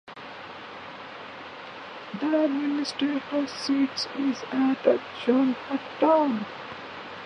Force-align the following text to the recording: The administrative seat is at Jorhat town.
The 2.19 2.45
administrative 2.45 3.51
seat 3.51 3.91
is 4.17 4.41
at 4.51 4.99
Jorhat 5.23 5.79
town. 5.99 6.43